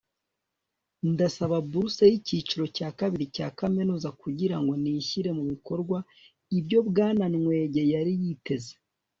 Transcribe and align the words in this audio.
ndasaba 1.11 1.57
buruse 1.67 2.03
y'icyiciro 2.11 2.65
cya 2.77 2.89
kabiri 2.99 3.25
cya 3.35 3.47
kaminuza 3.59 4.09
kugira 4.21 4.55
ngo 4.61 4.73
nishyire 4.81 5.29
mu 5.37 5.43
bikorwa 5.51 5.97
ibyo 6.57 6.79
bwana 6.89 7.25
nwege 7.35 7.81
yari 7.93 8.13
yiteze 8.21 8.73